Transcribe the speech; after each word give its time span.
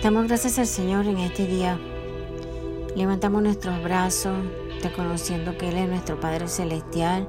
Damos 0.00 0.28
gracias 0.28 0.60
al 0.60 0.68
Señor 0.68 1.06
en 1.06 1.18
este 1.18 1.44
día. 1.44 1.76
Levantamos 2.94 3.42
nuestros 3.42 3.82
brazos, 3.82 4.38
reconociendo 4.80 5.58
que 5.58 5.70
Él 5.70 5.76
es 5.76 5.88
nuestro 5.88 6.20
Padre 6.20 6.46
Celestial. 6.46 7.28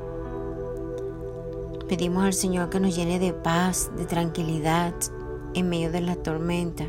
Pedimos 1.88 2.26
al 2.26 2.34
Señor 2.34 2.70
que 2.70 2.79
nos 2.79 2.96
llene 2.96 3.18
de 3.18 3.34
paz, 3.34 3.90
de 3.97 4.05
tranquilidad 4.05 4.94
en 5.55 5.68
medio 5.68 5.91
de 5.91 6.02
la 6.02 6.16
tormenta. 6.18 6.86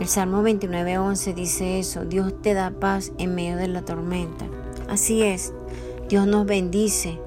El 0.00 0.08
Salmo 0.08 0.42
29.11 0.42 1.34
dice 1.34 1.78
eso, 1.78 2.04
Dios 2.04 2.34
te 2.42 2.54
da 2.54 2.72
paz 2.72 3.12
en 3.18 3.36
medio 3.36 3.56
de 3.56 3.68
la 3.68 3.84
tormenta. 3.84 4.46
Así 4.88 5.22
es, 5.22 5.54
Dios 6.08 6.26
nos 6.26 6.44
bendice. 6.44 7.20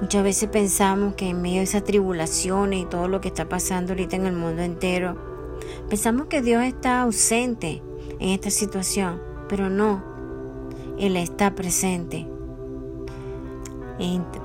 Muchas 0.00 0.22
veces 0.22 0.48
pensamos 0.50 1.14
que 1.14 1.30
en 1.30 1.42
medio 1.42 1.56
de 1.56 1.64
esas 1.64 1.82
tribulaciones 1.82 2.82
y 2.82 2.84
todo 2.84 3.08
lo 3.08 3.20
que 3.20 3.26
está 3.26 3.48
pasando 3.48 3.92
ahorita 3.92 4.14
en 4.14 4.26
el 4.26 4.36
mundo 4.36 4.62
entero, 4.62 5.37
pensamos 5.88 6.26
que 6.26 6.42
Dios 6.42 6.62
está 6.64 7.02
ausente 7.02 7.82
en 8.20 8.30
esta 8.30 8.50
situación, 8.50 9.22
pero 9.48 9.70
no, 9.70 10.02
Él 10.98 11.16
está 11.16 11.54
presente. 11.54 12.26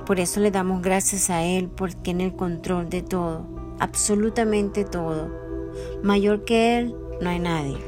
por 0.06 0.20
eso 0.20 0.40
le 0.40 0.50
damos 0.50 0.82
gracias 0.82 1.30
a 1.30 1.42
Él 1.42 1.68
porque 1.68 1.96
tiene 1.96 2.24
el 2.24 2.36
control 2.36 2.88
de 2.88 3.02
todo, 3.02 3.46
absolutamente 3.78 4.84
todo. 4.84 5.28
Mayor 6.02 6.44
que 6.44 6.78
Él 6.78 6.94
no 7.20 7.30
hay 7.30 7.40
nadie. 7.40 7.78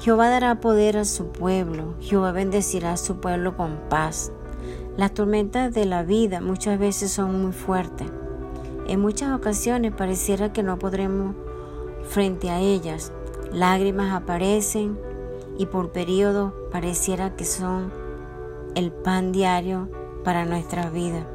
Jehová 0.00 0.28
dará 0.28 0.60
poder 0.60 0.96
a 0.96 1.04
su 1.04 1.32
pueblo, 1.32 1.96
Jehová 2.00 2.30
bendecirá 2.30 2.92
a 2.92 2.96
su 2.96 3.20
pueblo 3.20 3.56
con 3.56 3.78
paz. 3.88 4.32
Las 4.96 5.12
tormentas 5.12 5.74
de 5.74 5.86
la 5.86 6.02
vida 6.02 6.40
muchas 6.40 6.78
veces 6.78 7.10
son 7.10 7.42
muy 7.42 7.52
fuertes. 7.52 8.08
En 8.86 9.00
muchas 9.00 9.36
ocasiones 9.36 9.92
pareciera 9.92 10.52
que 10.52 10.62
no 10.62 10.78
podremos 10.78 11.34
frente 12.04 12.50
a 12.50 12.60
ellas. 12.60 13.12
Lágrimas 13.52 14.12
aparecen 14.12 14.98
y 15.58 15.66
por 15.66 15.90
periodo 15.90 16.54
pareciera 16.70 17.34
que 17.36 17.44
son 17.44 17.92
el 18.74 18.92
pan 18.92 19.32
diario 19.32 19.88
para 20.24 20.44
nuestra 20.44 20.90
vida. 20.90 21.26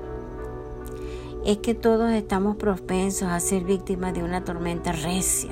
Es 1.45 1.57
que 1.57 1.75
todos 1.75 2.11
estamos 2.11 2.55
propensos 2.55 3.27
a 3.27 3.39
ser 3.39 3.63
víctimas 3.63 4.13
de 4.13 4.23
una 4.23 4.43
tormenta 4.43 4.91
recia 4.93 5.51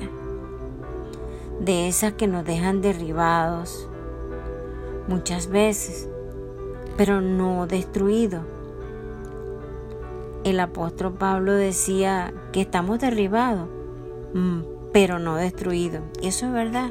de 1.60 1.86
esas 1.86 2.14
que 2.14 2.26
nos 2.26 2.44
dejan 2.44 2.80
derribados 2.80 3.88
muchas 5.06 5.48
veces, 5.48 6.08
pero 6.96 7.20
no 7.20 7.66
destruidos. 7.66 8.42
El 10.44 10.58
apóstol 10.58 11.12
Pablo 11.12 11.52
decía 11.52 12.32
que 12.52 12.62
estamos 12.62 12.98
derribados, 12.98 13.68
mm, 14.34 14.60
pero 14.92 15.18
no 15.18 15.36
destruidos. 15.36 16.02
Y 16.20 16.28
eso 16.28 16.46
es 16.46 16.52
verdad. 16.52 16.90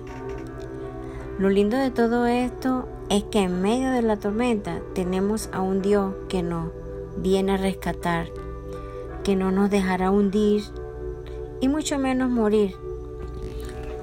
Lo 1.39 1.49
lindo 1.49 1.77
de 1.77 1.91
todo 1.91 2.25
esto 2.25 2.87
es 3.09 3.23
que 3.25 3.39
en 3.39 3.61
medio 3.61 3.91
de 3.91 4.01
la 4.01 4.17
tormenta 4.17 4.81
tenemos 4.93 5.49
a 5.51 5.61
un 5.61 5.81
Dios 5.81 6.13
que 6.29 6.43
nos 6.43 6.71
viene 7.17 7.53
a 7.53 7.57
rescatar, 7.57 8.27
que 9.23 9.35
no 9.35 9.51
nos 9.51 9.69
dejará 9.69 10.11
hundir 10.11 10.63
y 11.59 11.67
mucho 11.67 11.97
menos 11.97 12.29
morir 12.29 12.75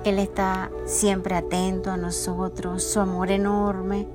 él 0.09 0.19
está 0.19 0.71
siempre 0.87 1.35
atento 1.35 1.91
a 1.91 1.97
nosotros, 1.97 2.83
su 2.83 3.01
amor 3.01 3.31
enorme 3.31 4.07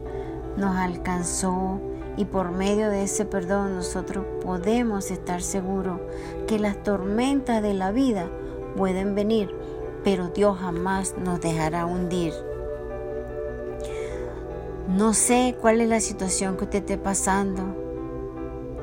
nos 0.58 0.76
alcanzó 0.76 1.80
y 2.18 2.26
por 2.26 2.52
medio 2.52 2.90
de 2.90 3.04
ese 3.04 3.26
perdón 3.26 3.76
nosotros 3.76 4.26
podemos 4.44 5.12
estar 5.12 5.42
seguros 5.42 6.00
que 6.48 6.58
las 6.58 6.82
tormentas 6.82 7.62
de 7.62 7.74
la 7.74 7.92
vida 7.92 8.28
pueden 8.76 9.16
venir, 9.16 9.50
pero 10.04 10.30
Dios 10.30 10.58
jamás 10.60 11.16
nos 11.18 11.42
dejará 11.42 11.86
hundir. 11.86 12.34
No 14.88 15.14
sé 15.14 15.56
cuál 15.60 15.82
es 15.82 15.90
la 15.90 16.00
situación 16.00 16.58
que 16.58 16.66
usted 16.66 16.80
esté 16.80 16.98
pasando 16.98 17.64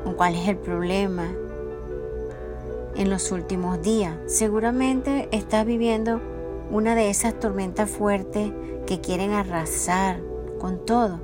o 0.05 0.17
cuál 0.17 0.35
es 0.35 0.49
el 0.49 0.57
problema 0.57 1.29
en 2.97 3.11
los 3.11 3.31
últimos 3.33 3.83
días. 3.83 4.17
Seguramente 4.27 5.29
está 5.31 5.63
viviendo 5.65 6.21
una 6.71 6.95
de 6.95 7.11
esas 7.11 7.39
tormentas 7.39 7.91
fuertes 7.91 8.53
que 8.87 9.01
quieren 9.01 9.33
arrasar 9.33 10.21
con 10.59 10.85
todo. 10.85 11.21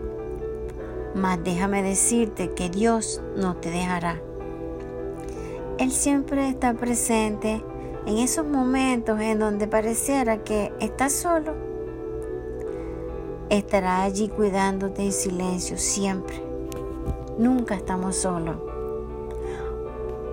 Mas 1.15 1.43
déjame 1.43 1.83
decirte 1.83 2.53
que 2.53 2.69
Dios 2.69 3.23
no 3.37 3.57
te 3.57 3.71
dejará. 3.71 4.21
Él 5.79 5.91
siempre 5.91 6.49
está 6.49 6.75
presente 6.75 7.63
en 8.07 8.19
esos 8.19 8.47
momentos 8.47 9.21
en 9.21 9.41
donde 9.41 9.67
pareciera 9.67 10.45
que 10.45 10.73
estás 10.79 11.13
solo. 11.13 11.55
Estará 13.51 14.05
allí 14.05 14.29
cuidándote 14.29 15.03
en 15.03 15.13
silencio 15.13 15.77
siempre. 15.77 16.41
Nunca 17.37 17.75
estamos 17.75 18.17
solos. 18.17 18.57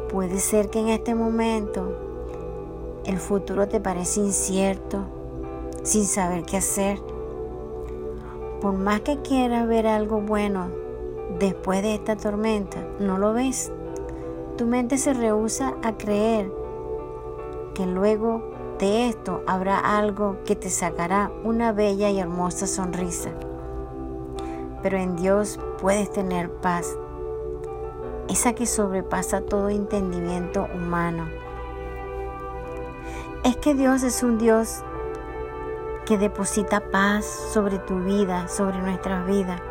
Puede 0.09 0.39
ser 0.39 0.69
que 0.69 0.79
en 0.79 0.89
este 0.89 1.15
momento 1.15 1.97
el 3.05 3.17
futuro 3.17 3.67
te 3.67 3.79
parece 3.79 4.19
incierto, 4.19 5.05
sin 5.81 6.05
saber 6.05 6.43
qué 6.43 6.57
hacer. 6.57 6.99
Por 8.61 8.73
más 8.73 9.01
que 9.01 9.17
quieras 9.21 9.67
ver 9.67 9.87
algo 9.87 10.21
bueno 10.21 10.69
después 11.39 11.81
de 11.81 11.95
esta 11.95 12.15
tormenta, 12.15 12.87
no 12.99 13.17
lo 13.17 13.33
ves. 13.33 13.71
Tu 14.57 14.67
mente 14.67 14.99
se 14.99 15.13
rehúsa 15.13 15.75
a 15.81 15.97
creer 15.97 16.62
que 17.73 17.85
luego 17.85 18.43
de 18.79 19.07
esto 19.07 19.43
habrá 19.47 19.97
algo 19.97 20.37
que 20.45 20.55
te 20.55 20.69
sacará 20.69 21.31
una 21.43 21.71
bella 21.71 22.09
y 22.09 22.19
hermosa 22.19 22.67
sonrisa. 22.67 23.31
Pero 24.81 24.97
en 24.97 25.15
Dios 25.15 25.59
puedes 25.79 26.11
tener 26.11 26.49
paz, 26.49 26.97
esa 28.27 28.53
que 28.53 28.65
sobrepasa 28.65 29.41
todo 29.41 29.69
entendimiento 29.69 30.67
humano 30.73 31.25
es 33.43 33.57
que 33.57 33.73
Dios 33.73 34.03
es 34.03 34.23
un 34.23 34.37
Dios 34.37 34.83
que 36.05 36.17
deposita 36.17 36.79
paz 36.91 37.25
sobre 37.25 37.77
tu 37.79 37.99
vida, 37.99 38.47
sobre 38.47 38.81
nuestras 38.81 39.25
vidas. 39.25 39.61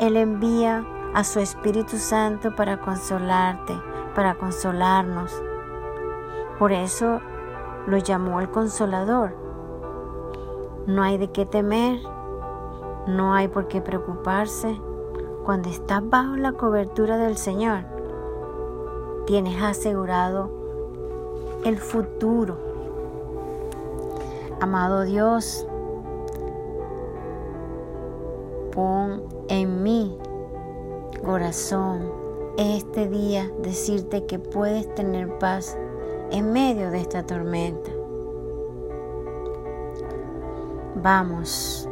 Él 0.00 0.16
envía 0.16 0.84
a 1.14 1.24
su 1.24 1.40
Espíritu 1.40 1.98
Santo 1.98 2.54
para 2.54 2.78
consolarte, 2.80 3.74
para 4.14 4.34
consolarnos. 4.34 5.42
Por 6.58 6.72
eso 6.72 7.20
lo 7.86 7.98
llamó 7.98 8.40
el 8.40 8.50
consolador. 8.50 9.34
No 10.86 11.02
hay 11.02 11.18
de 11.18 11.30
qué 11.30 11.46
temer, 11.46 12.00
no 13.06 13.34
hay 13.34 13.48
por 13.48 13.68
qué 13.68 13.80
preocuparse. 13.80 14.80
Cuando 15.44 15.68
estás 15.68 16.08
bajo 16.08 16.36
la 16.36 16.52
cobertura 16.52 17.18
del 17.18 17.36
Señor, 17.36 17.84
tienes 19.26 19.62
asegurado 19.62 20.50
el 21.64 21.78
futuro 21.78 22.66
Amado 24.58 25.02
Dios, 25.02 25.66
pon 28.72 29.22
en 29.48 29.82
mi 29.82 30.16
corazón 31.22 32.10
este 32.56 33.06
día 33.06 33.50
decirte 33.60 34.24
que 34.24 34.38
puedes 34.38 34.92
tener 34.94 35.36
paz 35.36 35.76
en 36.30 36.52
medio 36.52 36.90
de 36.90 37.00
esta 37.00 37.24
tormenta. 37.24 37.90
Vamos, 41.02 41.88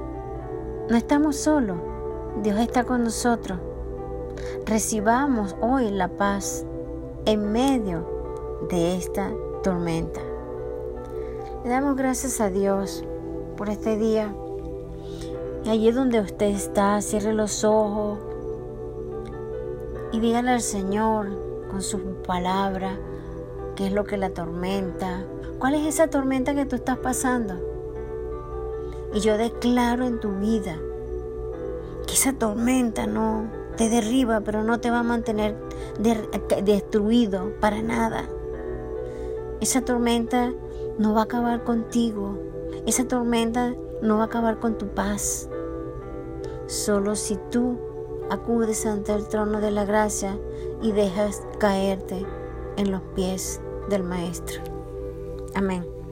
no 0.89 0.97
estamos 0.97 1.37
solos, 1.37 1.79
Dios 2.43 2.59
está 2.59 2.85
con 2.85 3.05
nosotros. 3.05 3.59
Recibamos 4.67 5.57
hoy 5.61 5.91
la 5.91 6.09
paz 6.09 6.65
en 7.27 7.53
medio 7.53 8.67
de 8.71 8.97
esta 8.97 9.31
tormenta. 9.63 10.21
Le 11.65 11.71
damos 11.71 11.97
gracias 11.97 12.41
a 12.41 12.51
Dios 12.51 13.05
por 13.57 13.69
este 13.69 13.97
día. 13.97 14.35
Y 15.65 15.71
allí 15.71 15.91
donde 15.93 16.21
usted 16.21 16.47
está, 16.47 17.01
cierre 17.01 17.33
los 17.33 17.65
ojos 17.65 18.19
y 20.13 20.21
dígale 20.21 20.51
al 20.51 20.61
Señor 20.61 21.29
con 21.71 21.83
su 21.83 21.99
palabra 22.27 22.99
qué 23.77 23.87
es 23.87 23.93
lo 23.93 24.05
que 24.05 24.17
la 24.17 24.31
tormenta, 24.31 25.25
cuál 25.59 25.75
es 25.75 25.87
esa 25.87 26.09
tormenta 26.09 26.55
que 26.55 26.67
tú 26.67 26.77
estás 26.77 26.99
pasando. 26.99 27.55
Y 29.13 29.21
yo 29.21 29.39
declaro 29.39 30.05
en 30.05 30.21
tu 30.21 30.31
vida 30.39 30.77
que 32.07 32.15
esa 32.15 32.33
tormenta 32.33 33.07
no 33.07 33.49
te 33.77 33.89
derriba, 33.89 34.41
pero 34.41 34.63
no 34.63 34.81
te 34.81 34.91
va 34.91 35.01
a 35.01 35.05
mantener 35.05 35.57
destruido 36.65 37.53
para 37.61 37.83
nada. 37.83 38.29
Esa 39.61 39.83
tormenta 39.83 40.53
no 40.99 41.15
va 41.15 41.23
a 41.23 41.25
acabar 41.25 41.65
contigo. 41.65 42.39
Esa 42.87 43.07
tormenta 43.07 43.75
no 44.03 44.17
va 44.17 44.25
a 44.25 44.27
acabar 44.27 44.59
con 44.59 44.77
tu 44.79 44.89
paz. 44.89 45.49
Solo 46.67 47.15
si 47.17 47.39
tú 47.51 47.79
acudes 48.31 48.87
ante 48.87 49.13
el 49.13 49.29
trono 49.29 49.61
de 49.61 49.71
la 49.71 49.85
gracia 49.85 50.39
y 50.83 50.93
dejas 50.93 51.43
caerte 51.59 52.27
en 52.77 52.91
los 52.91 53.03
pies 53.15 53.61
del 53.89 54.03
Maestro. 54.03 54.63
Amén. 55.55 56.04